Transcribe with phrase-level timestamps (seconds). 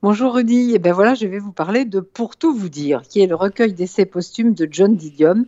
[0.00, 3.02] Bonjour Rudy, et eh ben voilà, je vais vous parler de Pour tout vous dire,
[3.02, 5.44] qui est le recueil d'essais posthumes de John Didion,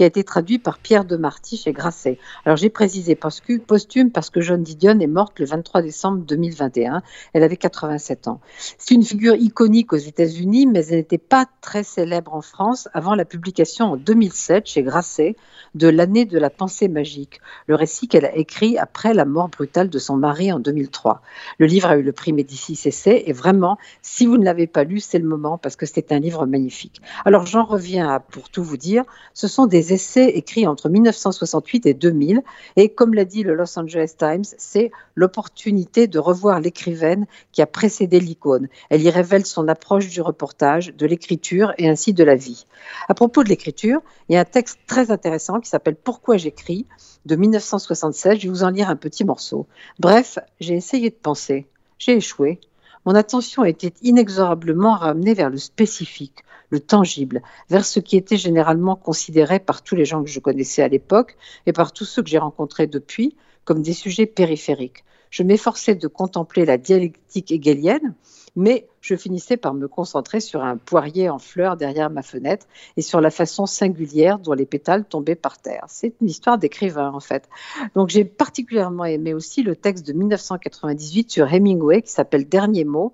[0.00, 2.18] qui a été traduit par Pierre de Marty chez Grasset.
[2.46, 7.02] Alors j'ai précisé posthume parce que John Didion est morte le 23 décembre 2021.
[7.34, 8.40] Elle avait 87 ans.
[8.78, 13.14] C'est une figure iconique aux États-Unis, mais elle n'était pas très célèbre en France avant
[13.14, 15.36] la publication en 2007 chez Grasset
[15.74, 19.90] de L'année de la pensée magique, le récit qu'elle a écrit après la mort brutale
[19.90, 21.20] de son mari en 2003.
[21.58, 24.84] Le livre a eu le prix Médicis Essai et vraiment, si vous ne l'avez pas
[24.84, 27.02] lu, c'est le moment parce que c'est un livre magnifique.
[27.26, 29.04] Alors j'en reviens pour tout vous dire,
[29.34, 32.42] ce sont des essais écrits entre 1968 et 2000.
[32.76, 37.66] Et comme l'a dit le Los Angeles Times, c'est l'opportunité de revoir l'écrivaine qui a
[37.66, 38.68] précédé l'icône.
[38.88, 42.66] Elle y révèle son approche du reportage, de l'écriture et ainsi de la vie.
[43.08, 46.86] À propos de l'écriture, il y a un texte très intéressant qui s'appelle Pourquoi j'écris
[47.26, 48.38] de 1976.
[48.38, 49.66] Je vais vous en lire un petit morceau.
[49.98, 51.66] Bref, j'ai essayé de penser.
[51.98, 52.60] J'ai échoué.
[53.06, 58.96] Mon attention était inexorablement ramenée vers le spécifique, le tangible, vers ce qui était généralement
[58.96, 62.30] considéré par tous les gens que je connaissais à l'époque et par tous ceux que
[62.30, 65.04] j'ai rencontrés depuis comme des sujets périphériques.
[65.30, 68.14] Je m'efforçais de contempler la dialectique hegelienne,
[68.56, 73.02] mais je finissais par me concentrer sur un poirier en fleurs derrière ma fenêtre et
[73.02, 75.84] sur la façon singulière dont les pétales tombaient par terre.
[75.88, 77.48] C'est une histoire d'écrivain en fait.
[77.94, 83.12] Donc j'ai particulièrement aimé aussi le texte de 1998 sur Hemingway qui s'appelle Dernier mot.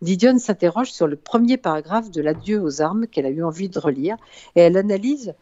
[0.00, 3.78] Didion s'interroge sur le premier paragraphe de L'adieu aux armes qu'elle a eu envie de
[3.78, 4.16] relire
[4.56, 5.34] et elle analyse,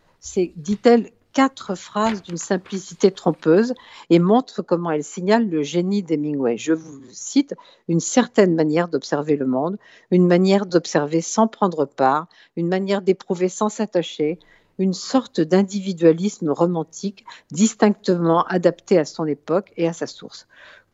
[0.57, 3.75] dit-elle, quatre phrases d'une simplicité trompeuse
[4.09, 6.57] et montre comment elle signale le génie d'Hemingway.
[6.57, 7.55] Je vous cite
[7.89, 9.77] une certaine manière d'observer le monde,
[10.11, 12.27] une manière d'observer sans prendre part,
[12.57, 14.39] une manière d'éprouver sans s'attacher,
[14.79, 20.47] une sorte d'individualisme romantique distinctement adapté à son époque et à sa source.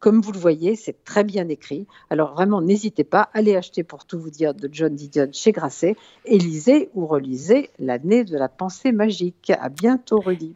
[0.02, 1.86] Comme vous le voyez, c'est très bien écrit.
[2.10, 5.94] Alors vraiment, n'hésitez pas, allez acheter pour tout vous dire de John Didion chez Grasset
[6.24, 9.52] et lisez ou relisez L'année de la pensée magique.
[9.60, 10.50] À bientôt, Rudy.